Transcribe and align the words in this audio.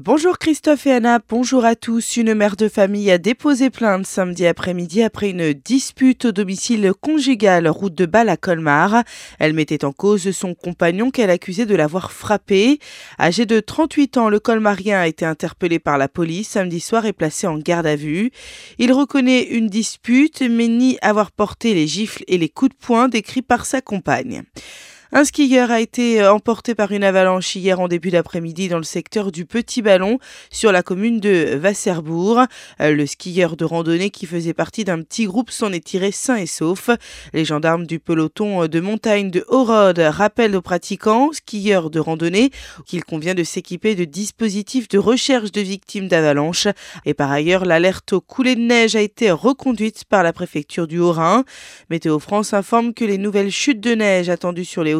Bonjour 0.00 0.38
Christophe 0.38 0.88
et 0.88 0.92
Anna, 0.92 1.20
bonjour 1.28 1.64
à 1.64 1.76
tous. 1.76 2.16
Une 2.16 2.34
mère 2.34 2.56
de 2.56 2.68
famille 2.68 3.12
a 3.12 3.18
déposé 3.18 3.70
plainte 3.70 4.06
samedi 4.06 4.44
après-midi 4.44 5.04
après 5.04 5.30
une 5.30 5.52
dispute 5.52 6.24
au 6.24 6.32
domicile 6.32 6.92
conjugal 7.00 7.68
route 7.68 7.94
de 7.94 8.04
Bâle 8.04 8.28
à 8.28 8.36
Colmar. 8.36 9.04
Elle 9.38 9.52
mettait 9.52 9.84
en 9.84 9.92
cause 9.92 10.32
son 10.32 10.54
compagnon 10.54 11.12
qu'elle 11.12 11.30
accusait 11.30 11.66
de 11.66 11.76
l'avoir 11.76 12.10
frappé. 12.10 12.80
Âgé 13.20 13.46
de 13.46 13.60
38 13.60 14.16
ans, 14.16 14.28
le 14.30 14.40
colmarien 14.40 14.98
a 14.98 15.06
été 15.06 15.24
interpellé 15.24 15.78
par 15.78 15.96
la 15.96 16.08
police 16.08 16.48
samedi 16.48 16.80
soir 16.80 17.06
et 17.06 17.12
placé 17.12 17.46
en 17.46 17.58
garde 17.58 17.86
à 17.86 17.94
vue. 17.94 18.32
Il 18.78 18.92
reconnaît 18.92 19.44
une 19.44 19.68
dispute 19.68 20.42
mais 20.42 20.66
nie 20.66 20.98
avoir 21.02 21.30
porté 21.30 21.72
les 21.72 21.86
gifles 21.86 22.24
et 22.26 22.38
les 22.38 22.48
coups 22.48 22.72
de 22.72 22.84
poing 22.84 23.06
décrits 23.06 23.42
par 23.42 23.64
sa 23.64 23.80
compagne. 23.80 24.42
Un 25.12 25.24
skieur 25.24 25.70
a 25.70 25.80
été 25.80 26.22
euh, 26.22 26.32
emporté 26.32 26.74
par 26.74 26.90
une 26.90 27.04
avalanche 27.04 27.54
hier 27.54 27.78
en 27.78 27.88
début 27.88 28.10
d'après-midi 28.10 28.68
dans 28.68 28.78
le 28.78 28.84
secteur 28.84 29.30
du 29.30 29.44
Petit 29.44 29.82
Ballon 29.82 30.18
sur 30.50 30.72
la 30.72 30.82
commune 30.82 31.20
de 31.20 31.60
Wasserbourg. 31.62 32.44
Euh, 32.80 32.92
le 32.92 33.06
skieur 33.06 33.56
de 33.56 33.64
randonnée 33.64 34.10
qui 34.10 34.26
faisait 34.26 34.54
partie 34.54 34.84
d'un 34.84 35.02
petit 35.02 35.26
groupe 35.26 35.50
s'en 35.50 35.72
est 35.72 35.84
tiré 35.84 36.10
sain 36.10 36.36
et 36.36 36.46
sauf. 36.46 36.88
Les 37.34 37.44
gendarmes 37.44 37.86
du 37.86 38.00
peloton 38.00 38.66
de 38.66 38.80
montagne 38.80 39.30
de 39.30 39.44
Haut-Rode 39.48 39.98
rappellent 39.98 40.56
aux 40.56 40.62
pratiquants, 40.62 41.32
skieurs 41.32 41.90
de 41.90 42.00
randonnée, 42.00 42.50
qu'il 42.86 43.04
convient 43.04 43.34
de 43.34 43.44
s'équiper 43.44 43.94
de 43.94 44.04
dispositifs 44.04 44.88
de 44.88 44.98
recherche 44.98 45.52
de 45.52 45.60
victimes 45.60 46.08
d'avalanche. 46.08 46.66
Et 47.04 47.14
par 47.14 47.30
ailleurs, 47.30 47.66
l'alerte 47.66 48.14
aux 48.14 48.20
coulées 48.22 48.56
de 48.56 48.62
neige 48.62 48.96
a 48.96 49.00
été 49.00 49.30
reconduite 49.30 50.04
par 50.04 50.22
la 50.22 50.32
préfecture 50.32 50.86
du 50.86 50.98
Haut-Rhin. 50.98 51.44
Météo 51.90 52.18
France 52.18 52.54
informe 52.54 52.94
que 52.94 53.04
les 53.04 53.18
nouvelles 53.18 53.50
chutes 53.52 53.80
de 53.80 53.94
neige 53.94 54.30
attendues 54.30 54.64
sur 54.64 54.82
les 54.82 54.94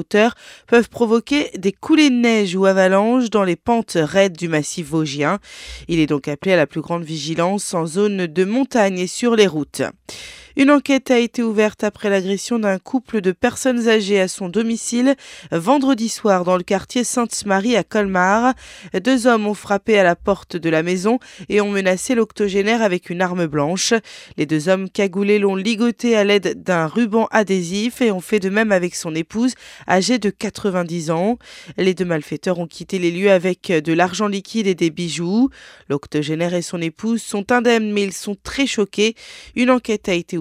peuvent 0.66 0.88
provoquer 0.88 1.50
des 1.56 1.72
coulées 1.72 2.10
de 2.10 2.14
neige 2.14 2.56
ou 2.56 2.66
avalanches 2.66 3.30
dans 3.30 3.44
les 3.44 3.56
pentes 3.56 3.96
raides 3.96 4.36
du 4.36 4.48
massif 4.48 4.88
vosgien. 4.88 5.38
Il 5.88 5.98
est 6.00 6.06
donc 6.06 6.28
appelé 6.28 6.52
à 6.52 6.56
la 6.56 6.66
plus 6.66 6.80
grande 6.80 7.04
vigilance 7.04 7.74
en 7.74 7.86
zone 7.86 8.26
de 8.26 8.44
montagne 8.44 8.98
et 8.98 9.06
sur 9.06 9.36
les 9.36 9.46
routes. 9.46 9.82
Une 10.56 10.70
enquête 10.70 11.10
a 11.10 11.18
été 11.18 11.42
ouverte 11.42 11.82
après 11.82 12.08
l'agression 12.08 12.60
d'un 12.60 12.78
couple 12.78 13.20
de 13.20 13.32
personnes 13.32 13.88
âgées 13.88 14.20
à 14.20 14.28
son 14.28 14.48
domicile 14.48 15.16
vendredi 15.50 16.08
soir 16.08 16.44
dans 16.44 16.56
le 16.56 16.62
quartier 16.62 17.02
Sainte-Marie 17.02 17.74
à 17.74 17.82
Colmar. 17.82 18.54
Deux 19.02 19.26
hommes 19.26 19.48
ont 19.48 19.54
frappé 19.54 19.98
à 19.98 20.04
la 20.04 20.14
porte 20.14 20.56
de 20.56 20.70
la 20.70 20.84
maison 20.84 21.18
et 21.48 21.60
ont 21.60 21.70
menacé 21.70 22.14
l'octogénaire 22.14 22.82
avec 22.82 23.10
une 23.10 23.20
arme 23.20 23.46
blanche. 23.46 23.94
Les 24.36 24.46
deux 24.46 24.68
hommes 24.68 24.88
cagoulés 24.88 25.40
l'ont 25.40 25.56
ligoté 25.56 26.14
à 26.14 26.22
l'aide 26.22 26.62
d'un 26.62 26.86
ruban 26.86 27.26
adhésif 27.32 28.00
et 28.00 28.12
ont 28.12 28.20
fait 28.20 28.38
de 28.38 28.48
même 28.48 28.70
avec 28.70 28.94
son 28.94 29.12
épouse 29.12 29.54
âgée 29.88 30.20
de 30.20 30.30
90 30.30 31.10
ans. 31.10 31.36
Les 31.78 31.94
deux 31.94 32.04
malfaiteurs 32.04 32.60
ont 32.60 32.68
quitté 32.68 33.00
les 33.00 33.10
lieux 33.10 33.32
avec 33.32 33.72
de 33.72 33.92
l'argent 33.92 34.28
liquide 34.28 34.68
et 34.68 34.76
des 34.76 34.90
bijoux. 34.90 35.50
L'octogénaire 35.88 36.54
et 36.54 36.62
son 36.62 36.80
épouse 36.80 37.22
sont 37.22 37.50
indemnes 37.50 37.92
mais 37.92 38.04
ils 38.04 38.12
sont 38.12 38.36
très 38.40 38.66
choqués. 38.68 39.16
Une 39.56 39.72
enquête 39.72 40.08
a 40.08 40.14
été 40.14 40.38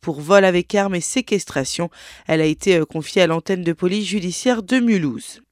pour 0.00 0.20
vol 0.20 0.44
avec 0.44 0.74
armes 0.74 0.94
et 0.94 1.00
séquestration. 1.00 1.90
Elle 2.26 2.40
a 2.40 2.46
été 2.46 2.76
euh, 2.76 2.84
confiée 2.84 3.22
à 3.22 3.26
l'antenne 3.26 3.62
de 3.62 3.72
police 3.72 4.06
judiciaire 4.06 4.62
de 4.62 4.78
Mulhouse. 4.78 5.42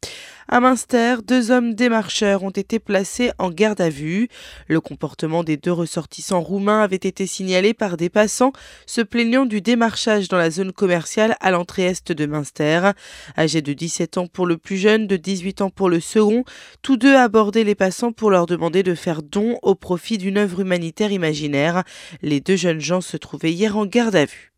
À 0.49 0.61
Münster, 0.61 1.17
deux 1.27 1.51
hommes 1.51 1.75
démarcheurs 1.75 2.43
ont 2.43 2.51
été 2.51 2.79
placés 2.79 3.31
en 3.39 3.51
garde 3.51 3.81
à 3.81 3.89
vue. 3.89 4.29
Le 4.67 4.81
comportement 4.81 5.45
des 5.45 5.57
deux 5.57 5.73
ressortissants 5.73 6.41
roumains 6.41 6.83
avait 6.83 6.97
été 6.97 7.27
signalé 7.27 7.75
par 7.75 7.97
des 7.97 8.09
passants 8.09 8.53
se 8.87 9.01
plaignant 9.01 9.47
du 9.47 9.61
démarchage 9.61 10.29
dans 10.29 10.37
la 10.37 10.51
zone 10.51 10.73
commerciale 10.73 11.37
à 11.41 11.51
l'entrée 11.51 11.85
est 11.85 12.13
de 12.13 12.27
Münster. 12.27 12.91
Âgés 13.39 13.63
de 13.63 13.73
17 13.73 14.19
ans 14.19 14.27
pour 14.27 14.47
le 14.47 14.59
plus 14.59 14.77
jeune, 14.77 15.07
de 15.07 15.17
18 15.17 15.63
ans 15.63 15.71
pour 15.71 15.89
le 15.89 16.01
second, 16.01 16.45
tous 16.83 16.97
deux 16.97 17.15
abordaient 17.15 17.65
les 17.65 17.75
passants 17.75 18.13
pour 18.13 18.31
leur 18.31 18.47
demander 18.47 18.83
de 18.83 18.95
faire 18.95 19.23
don 19.23 19.59
au 19.63 19.75
profit 19.75 20.19
d'une 20.19 20.39
œuvre 20.39 20.61
humanitaire 20.61 21.13
imaginaire. 21.13 21.85
Les 22.21 22.41
deux 22.41 22.57
jeunes 22.57 22.81
gens 22.81 23.01
se 23.01 23.17
trouvaient 23.17 23.53
hier 23.53 23.77
en 23.77 23.87
garde 23.87 24.17
à 24.17 24.25
vue. 24.25 24.53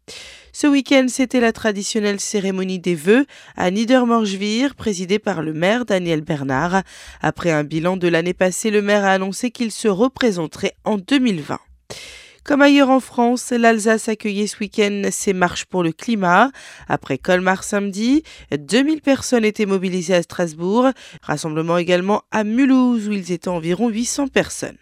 Ce 0.57 0.69
week-end, 0.69 1.07
c'était 1.09 1.41
la 1.41 1.51
traditionnelle 1.51 2.21
cérémonie 2.21 2.79
des 2.79 2.95
vœux 2.95 3.27
à 3.57 3.73
Niedermorschwihr, 3.73 4.77
présidée 4.77 5.19
par 5.19 5.43
le 5.43 5.53
maire 5.53 5.85
Daniel 5.85 6.21
Bernard. 6.21 6.85
Après 7.21 7.51
un 7.51 7.65
bilan 7.65 7.97
de 7.97 8.07
l'année 8.07 8.35
passée, 8.35 8.71
le 8.71 8.81
maire 8.81 9.05
a 9.05 9.11
annoncé 9.11 9.51
qu'il 9.51 9.73
se 9.73 9.89
représenterait 9.89 10.77
en 10.85 10.97
2020. 10.97 11.59
Comme 12.45 12.63
ailleurs 12.63 12.91
en 12.91 13.01
France, 13.01 13.51
l'Alsace 13.51 14.09
accueillait 14.09 14.47
ce 14.47 14.59
week-end 14.61 15.03
ses 15.11 15.33
marches 15.33 15.65
pour 15.65 15.83
le 15.83 15.91
climat. 15.91 16.53
Après 16.87 17.19
Colmar 17.19 17.65
samedi, 17.65 18.23
2000 18.57 19.01
personnes 19.01 19.45
étaient 19.45 19.67
mobilisées 19.67 20.15
à 20.15 20.23
Strasbourg. 20.23 20.91
Rassemblement 21.23 21.79
également 21.79 22.23
à 22.31 22.45
Mulhouse 22.45 23.09
où 23.09 23.13
ils 23.13 23.33
étaient 23.33 23.49
environ 23.49 23.89
800 23.89 24.29
personnes. 24.29 24.79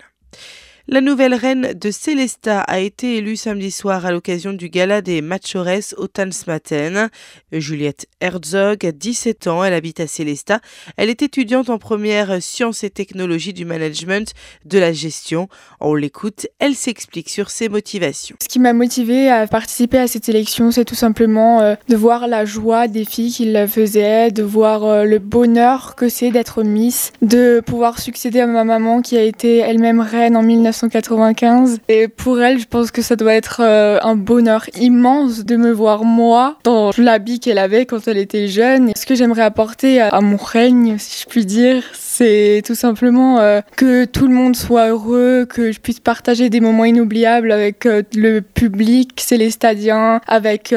La 0.88 1.00
nouvelle 1.00 1.34
reine 1.34 1.74
de 1.80 1.92
Célesta 1.92 2.60
a 2.62 2.80
été 2.80 3.18
élue 3.18 3.36
samedi 3.36 3.70
soir 3.70 4.04
à 4.04 4.10
l'occasion 4.10 4.52
du 4.52 4.68
gala 4.68 5.00
des 5.00 5.22
Machores 5.22 5.94
au 5.96 6.08
Tanzmatten. 6.08 7.08
Juliette 7.52 8.06
Herzog 8.20 8.84
a 8.84 8.90
17 8.90 9.46
ans, 9.46 9.62
elle 9.62 9.74
habite 9.74 10.00
à 10.00 10.08
Célesta. 10.08 10.58
Elle 10.96 11.08
est 11.08 11.22
étudiante 11.22 11.70
en 11.70 11.78
première 11.78 12.42
sciences 12.42 12.82
et 12.82 12.90
technologies 12.90 13.52
du 13.52 13.64
management 13.64 14.34
de 14.64 14.80
la 14.80 14.92
gestion. 14.92 15.48
On 15.78 15.94
l'écoute, 15.94 16.48
elle 16.58 16.74
s'explique 16.74 17.28
sur 17.28 17.50
ses 17.50 17.68
motivations. 17.68 18.34
Ce 18.42 18.48
qui 18.48 18.58
m'a 18.58 18.72
motivée 18.72 19.30
à 19.30 19.46
participer 19.46 19.98
à 19.98 20.08
cette 20.08 20.28
élection, 20.28 20.72
c'est 20.72 20.84
tout 20.84 20.96
simplement 20.96 21.60
euh, 21.60 21.76
de 21.88 21.94
voir 21.94 22.26
la 22.26 22.44
joie 22.44 22.88
des 22.88 23.04
filles 23.04 23.30
qui 23.30 23.44
la 23.44 23.68
faisaient, 23.68 24.32
de 24.32 24.42
voir 24.42 24.84
euh, 24.84 25.04
le 25.04 25.20
bonheur 25.20 25.94
que 25.94 26.08
c'est 26.08 26.32
d'être 26.32 26.64
Miss, 26.64 27.12
de 27.22 27.62
pouvoir 27.64 28.00
succéder 28.00 28.40
à 28.40 28.48
ma 28.48 28.64
maman 28.64 29.00
qui 29.00 29.16
a 29.16 29.22
été 29.22 29.58
elle-même 29.58 30.00
reine 30.00 30.36
en 30.36 30.42
19 30.42 30.71
1995. 30.72 31.80
Et 31.88 32.08
pour 32.08 32.40
elle, 32.40 32.58
je 32.58 32.66
pense 32.66 32.90
que 32.90 33.02
ça 33.02 33.16
doit 33.16 33.34
être 33.34 33.60
euh, 33.60 33.98
un 34.02 34.16
bonheur 34.16 34.64
immense 34.80 35.44
de 35.44 35.56
me 35.56 35.70
voir 35.70 36.04
moi 36.04 36.56
dans 36.64 36.90
l'habit 36.96 37.40
qu'elle 37.40 37.58
avait 37.58 37.86
quand 37.86 38.08
elle 38.08 38.18
était 38.18 38.48
jeune. 38.48 38.92
Ce 38.96 39.06
que 39.06 39.14
j'aimerais 39.14 39.42
apporter 39.42 40.00
à, 40.00 40.20
mon 40.20 40.36
règne, 40.36 40.96
si 40.98 41.22
je 41.22 41.28
puis 41.28 41.46
dire, 41.46 41.82
c'est 41.92 42.62
tout 42.64 42.74
simplement 42.74 43.38
euh, 43.38 43.60
que 43.76 44.04
tout 44.04 44.26
le 44.26 44.34
monde 44.34 44.56
soit 44.56 44.88
heureux, 44.88 45.46
que 45.46 45.72
je 45.72 45.80
puisse 45.80 46.00
partager 46.00 46.50
des 46.50 46.60
moments 46.60 46.84
inoubliables 46.84 47.52
avec 47.52 47.86
euh, 47.86 48.02
le 48.14 48.40
public 48.40 49.20
célestadien, 49.20 50.20
avec 50.26 50.74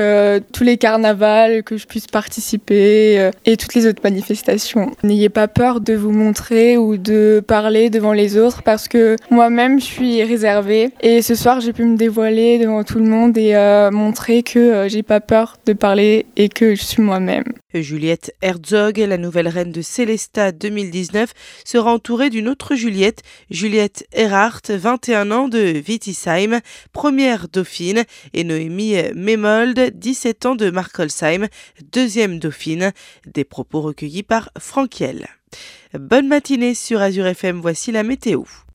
tous 0.51 0.63
les 0.63 0.77
carnavals, 0.77 1.63
que 1.63 1.77
je 1.77 1.85
puisse 1.85 2.07
participer 2.07 3.29
et 3.45 3.57
toutes 3.57 3.73
les 3.73 3.87
autres 3.87 4.01
manifestations. 4.03 4.91
N'ayez 5.03 5.29
pas 5.29 5.47
peur 5.47 5.79
de 5.81 5.93
vous 5.93 6.11
montrer 6.11 6.77
ou 6.77 6.97
de 6.97 7.43
parler 7.45 7.89
devant 7.89 8.13
les 8.13 8.37
autres 8.37 8.63
parce 8.63 8.87
que 8.87 9.15
moi-même, 9.29 9.79
suis 9.85 10.23
réservée. 10.23 10.91
Et 11.01 11.21
ce 11.21 11.35
soir, 11.35 11.61
j'ai 11.61 11.73
pu 11.73 11.83
me 11.83 11.97
dévoiler 11.97 12.59
devant 12.59 12.83
tout 12.83 12.99
le 12.99 13.05
monde 13.05 13.37
et 13.37 13.55
euh, 13.55 13.91
montrer 13.91 14.43
que 14.43 14.59
euh, 14.59 14.89
j'ai 14.89 15.03
pas 15.03 15.21
peur 15.21 15.57
de 15.65 15.73
parler 15.73 16.25
et 16.35 16.49
que 16.49 16.75
je 16.75 16.83
suis 16.83 17.01
moi-même. 17.01 17.45
Juliette 17.73 18.33
Herzog, 18.41 18.97
la 18.97 19.17
nouvelle 19.17 19.47
reine 19.47 19.71
de 19.71 19.81
Célestat 19.81 20.51
2019, 20.51 21.33
sera 21.65 21.93
entourée 21.93 22.29
d'une 22.29 22.47
autre 22.47 22.75
Juliette, 22.75 23.21
Juliette 23.49 24.07
Erhardt, 24.13 24.61
21 24.69 25.31
ans 25.31 25.47
de 25.47 25.81
Wittisheim, 25.87 26.61
première 26.93 27.47
dauphine, 27.49 28.03
et 28.33 28.43
Noémie 28.43 28.95
Memold, 29.13 29.91
17 29.93 30.45
ans 30.45 30.55
de 30.55 30.69
Markolsheim, 30.69 31.47
deuxième 31.91 32.39
dauphine. 32.39 32.91
Des 33.25 33.43
propos 33.43 33.81
recueillis 33.81 34.23
par 34.23 34.49
Frankiel. 34.57 35.27
Bonne 35.93 36.27
matinée 36.27 36.75
sur 36.75 37.01
Azure 37.01 37.27
FM, 37.27 37.59
voici 37.59 37.91
la 37.91 38.03
météo. 38.03 38.43